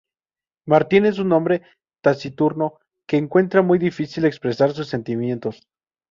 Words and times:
Martin 0.65 1.05
es 1.05 1.19
un 1.19 1.31
hombre 1.31 1.61
taciturno 2.03 2.79
que 3.07 3.17
encuentra 3.17 3.61
muy 3.61 3.77
difícil 3.77 4.25
expresar 4.25 4.71
sus 4.73 4.87
sentimientos. 4.89 5.67